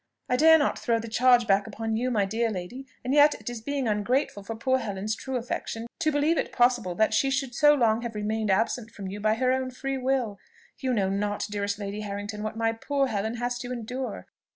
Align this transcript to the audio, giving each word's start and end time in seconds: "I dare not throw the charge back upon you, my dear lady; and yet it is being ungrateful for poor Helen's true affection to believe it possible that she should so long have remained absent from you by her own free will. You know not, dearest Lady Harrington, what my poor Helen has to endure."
"I 0.27 0.35
dare 0.35 0.57
not 0.57 0.79
throw 0.79 0.97
the 0.97 1.07
charge 1.07 1.45
back 1.45 1.67
upon 1.67 1.95
you, 1.95 2.09
my 2.09 2.25
dear 2.25 2.49
lady; 2.49 2.87
and 3.05 3.13
yet 3.13 3.35
it 3.35 3.51
is 3.51 3.61
being 3.61 3.87
ungrateful 3.87 4.41
for 4.41 4.55
poor 4.55 4.79
Helen's 4.79 5.15
true 5.15 5.35
affection 5.37 5.85
to 5.99 6.11
believe 6.11 6.39
it 6.39 6.51
possible 6.51 6.95
that 6.95 7.13
she 7.13 7.29
should 7.29 7.53
so 7.53 7.75
long 7.75 8.01
have 8.01 8.15
remained 8.15 8.49
absent 8.49 8.89
from 8.89 9.05
you 9.05 9.19
by 9.19 9.35
her 9.35 9.51
own 9.51 9.69
free 9.69 9.99
will. 9.99 10.39
You 10.79 10.91
know 10.95 11.09
not, 11.09 11.45
dearest 11.51 11.77
Lady 11.77 12.01
Harrington, 12.01 12.41
what 12.41 12.57
my 12.57 12.71
poor 12.73 13.05
Helen 13.09 13.35
has 13.35 13.59
to 13.59 13.71
endure." 13.71 14.25